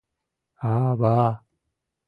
—А-ва... 0.73 1.19